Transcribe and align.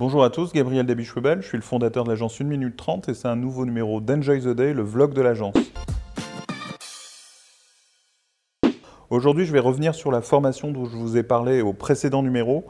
Bonjour 0.00 0.24
à 0.24 0.30
tous, 0.30 0.54
Gabriel 0.54 0.86
Dabichwebel, 0.86 1.42
je 1.42 1.46
suis 1.46 1.58
le 1.58 1.62
fondateur 1.62 2.04
de 2.04 2.08
l'agence 2.08 2.40
1 2.40 2.44
minute 2.44 2.74
30 2.74 3.10
et 3.10 3.14
c'est 3.14 3.28
un 3.28 3.36
nouveau 3.36 3.66
numéro 3.66 4.00
d'Enjoy 4.00 4.40
the 4.40 4.48
Day, 4.48 4.72
le 4.72 4.80
vlog 4.80 5.12
de 5.12 5.20
l'agence. 5.20 5.54
Aujourd'hui, 9.10 9.44
je 9.44 9.52
vais 9.52 9.58
revenir 9.58 9.94
sur 9.94 10.10
la 10.10 10.22
formation 10.22 10.70
dont 10.70 10.86
je 10.86 10.96
vous 10.96 11.18
ai 11.18 11.22
parlé 11.22 11.60
au 11.60 11.74
précédent 11.74 12.22
numéro. 12.22 12.64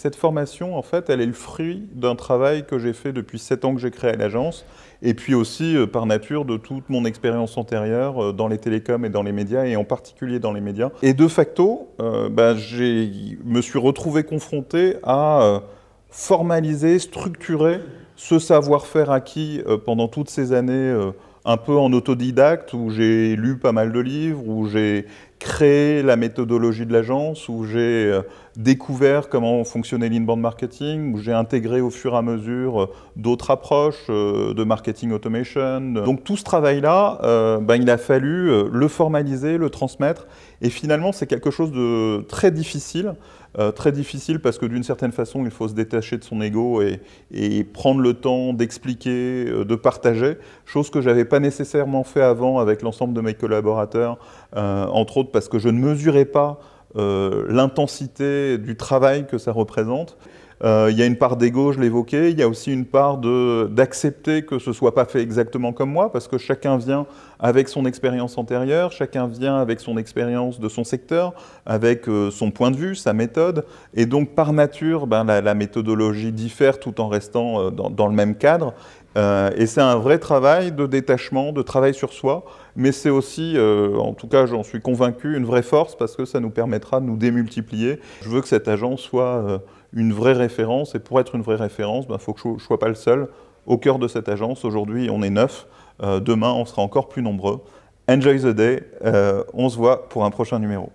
Cette 0.00 0.14
formation, 0.14 0.78
en 0.78 0.82
fait, 0.82 1.10
elle 1.10 1.20
est 1.20 1.26
le 1.26 1.32
fruit 1.32 1.88
d'un 1.92 2.14
travail 2.14 2.64
que 2.64 2.78
j'ai 2.78 2.92
fait 2.92 3.12
depuis 3.12 3.40
7 3.40 3.64
ans 3.64 3.74
que 3.74 3.80
j'ai 3.80 3.90
créé 3.90 4.12
l'agence, 4.16 4.64
et 5.02 5.14
puis 5.14 5.34
aussi, 5.34 5.76
euh, 5.76 5.88
par 5.88 6.06
nature, 6.06 6.44
de 6.44 6.56
toute 6.56 6.88
mon 6.88 7.04
expérience 7.04 7.58
antérieure 7.58 8.26
euh, 8.26 8.32
dans 8.32 8.46
les 8.46 8.58
télécoms 8.58 9.04
et 9.04 9.10
dans 9.10 9.24
les 9.24 9.32
médias, 9.32 9.64
et 9.64 9.74
en 9.74 9.82
particulier 9.82 10.38
dans 10.38 10.52
les 10.52 10.60
médias. 10.60 10.90
Et 11.02 11.14
de 11.14 11.26
facto, 11.26 11.88
euh, 11.98 12.28
bah, 12.28 12.54
je 12.54 13.34
me 13.44 13.60
suis 13.60 13.80
retrouvé 13.80 14.22
confronté 14.22 14.98
à 15.02 15.62
formaliser, 16.10 16.98
structurer 16.98 17.80
ce 18.16 18.38
savoir-faire 18.38 19.10
acquis 19.10 19.62
euh, 19.66 19.76
pendant 19.76 20.08
toutes 20.08 20.30
ces 20.30 20.52
années 20.52 20.72
euh, 20.72 21.12
un 21.44 21.56
peu 21.56 21.76
en 21.76 21.92
autodidacte, 21.92 22.72
où 22.72 22.90
j'ai 22.90 23.36
lu 23.36 23.58
pas 23.58 23.72
mal 23.72 23.92
de 23.92 24.00
livres, 24.00 24.42
où 24.48 24.66
j'ai 24.66 25.06
créé 25.38 26.02
la 26.02 26.16
méthodologie 26.16 26.86
de 26.86 26.92
l'agence, 26.92 27.48
où 27.48 27.64
j'ai 27.64 28.06
euh, 28.06 28.22
découvert 28.56 29.28
comment 29.28 29.64
fonctionnait 29.64 30.08
l'inbound 30.08 30.40
marketing, 30.40 31.14
où 31.14 31.18
j'ai 31.18 31.32
intégré 31.32 31.80
au 31.80 31.90
fur 31.90 32.14
et 32.14 32.16
à 32.16 32.22
mesure 32.22 32.90
d'autres 33.16 33.50
approches 33.50 34.08
de 34.08 34.64
marketing 34.64 35.12
automation. 35.12 35.80
Donc 35.80 36.24
tout 36.24 36.36
ce 36.36 36.44
travail-là, 36.44 37.18
ben, 37.60 37.76
il 37.76 37.90
a 37.90 37.98
fallu 37.98 38.50
le 38.70 38.88
formaliser, 38.88 39.58
le 39.58 39.68
transmettre, 39.68 40.26
et 40.62 40.70
finalement 40.70 41.12
c'est 41.12 41.26
quelque 41.26 41.50
chose 41.50 41.70
de 41.70 42.22
très 42.28 42.50
difficile 42.50 43.12
euh, 43.58 43.72
très 43.72 43.90
difficile 43.90 44.40
parce 44.40 44.58
que 44.58 44.66
d'une 44.66 44.82
certaine 44.82 45.12
façon, 45.12 45.44
il 45.46 45.50
faut 45.50 45.66
se 45.66 45.72
détacher 45.72 46.18
de 46.18 46.24
son 46.24 46.42
ego 46.42 46.82
et, 46.82 47.64
prendre 47.72 48.00
le 48.00 48.12
temps 48.12 48.52
d'expliquer, 48.52 49.46
euh, 49.46 49.64
de 49.64 49.74
partager, 49.74 50.36
chose 50.66 50.90
que 50.90 51.00
je 51.00 51.08
n'avais 51.08 51.24
pas 51.24 51.40
nécessairement 51.40 52.04
fait 52.04 52.20
avant 52.20 52.58
avec 52.58 52.82
l'ensemble 52.82 53.14
de 53.14 53.20
mes 53.22 53.32
collaborateurs, 53.32 54.18
euh, 54.56 54.84
entre 54.86 55.16
autres 55.18 55.25
parce 55.32 55.48
que 55.48 55.58
je 55.58 55.68
ne 55.68 55.78
mesurais 55.78 56.24
pas 56.24 56.58
l'intensité 56.94 58.56
du 58.56 58.74
travail 58.74 59.26
que 59.26 59.36
ça 59.36 59.52
représente. 59.52 60.16
Euh, 60.64 60.88
il 60.90 60.96
y 60.96 61.02
a 61.02 61.06
une 61.06 61.16
part 61.16 61.36
d'ego, 61.36 61.72
je 61.72 61.80
l'évoquais. 61.80 62.30
Il 62.30 62.38
y 62.38 62.42
a 62.42 62.48
aussi 62.48 62.72
une 62.72 62.86
part 62.86 63.18
d'accepter 63.18 64.42
que 64.42 64.58
ce 64.58 64.70
ne 64.70 64.74
soit 64.74 64.94
pas 64.94 65.04
fait 65.04 65.20
exactement 65.20 65.72
comme 65.72 65.90
moi, 65.90 66.10
parce 66.10 66.28
que 66.28 66.38
chacun 66.38 66.78
vient 66.78 67.06
avec 67.38 67.68
son 67.68 67.84
expérience 67.84 68.38
antérieure, 68.38 68.92
chacun 68.92 69.26
vient 69.26 69.58
avec 69.58 69.80
son 69.80 69.98
expérience 69.98 70.58
de 70.58 70.68
son 70.68 70.84
secteur, 70.84 71.34
avec 71.66 72.08
euh, 72.08 72.30
son 72.30 72.50
point 72.50 72.70
de 72.70 72.76
vue, 72.76 72.94
sa 72.96 73.12
méthode. 73.12 73.66
Et 73.94 74.06
donc, 74.06 74.34
par 74.34 74.52
nature, 74.54 75.06
ben, 75.06 75.24
la, 75.24 75.54
méthodologie 75.54 76.32
diffère 76.32 76.80
tout 76.80 77.00
en 77.00 77.08
restant 77.08 77.60
euh, 77.60 77.70
dans, 77.70 78.08
le 78.08 78.14
même 78.14 78.36
cadre. 78.36 78.72
Et 79.16 79.66
c'est 79.66 79.80
un 79.80 79.96
vrai 79.96 80.18
travail 80.18 80.72
de 80.72 80.86
détachement, 80.86 81.52
de 81.52 81.62
travail 81.62 81.94
sur 81.94 82.12
soi, 82.12 82.44
mais 82.76 82.92
c'est 82.92 83.10
aussi, 83.10 83.56
en 83.58 84.12
tout 84.12 84.28
cas 84.28 84.44
j'en 84.44 84.62
suis 84.62 84.80
convaincu, 84.80 85.36
une 85.36 85.46
vraie 85.46 85.62
force 85.62 85.96
parce 85.96 86.16
que 86.16 86.26
ça 86.26 86.38
nous 86.38 86.50
permettra 86.50 87.00
de 87.00 87.06
nous 87.06 87.16
démultiplier. 87.16 87.98
Je 88.20 88.28
veux 88.28 88.42
que 88.42 88.48
cette 88.48 88.68
agence 88.68 89.00
soit 89.00 89.62
une 89.96 90.12
vraie 90.12 90.34
référence. 90.34 90.94
Et 90.94 90.98
pour 90.98 91.18
être 91.18 91.34
une 91.34 91.42
vraie 91.42 91.56
référence, 91.56 92.04
il 92.04 92.08
ben, 92.08 92.18
faut 92.18 92.32
que 92.32 92.40
je 92.40 92.48
ne 92.48 92.58
sois 92.58 92.78
pas 92.78 92.88
le 92.88 92.94
seul 92.94 93.28
au 93.66 93.78
cœur 93.78 93.98
de 93.98 94.06
cette 94.06 94.28
agence. 94.28 94.64
Aujourd'hui, 94.64 95.08
on 95.10 95.22
est 95.22 95.30
neuf. 95.30 95.66
Euh, 96.02 96.20
demain, 96.20 96.52
on 96.52 96.64
sera 96.64 96.82
encore 96.82 97.08
plus 97.08 97.22
nombreux. 97.22 97.60
Enjoy 98.08 98.38
the 98.38 98.48
day. 98.48 98.84
Euh, 99.04 99.42
on 99.54 99.68
se 99.68 99.76
voit 99.76 100.08
pour 100.08 100.24
un 100.24 100.30
prochain 100.30 100.58
numéro. 100.58 100.90